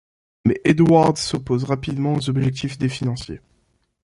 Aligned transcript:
Mais 0.47 0.59
Edwards 0.63 1.19
s'oppose 1.21 1.63
rapidement 1.63 2.15
aux 2.15 2.27
objectifs 2.27 2.79
des 2.79 2.89
financiers. 2.89 3.39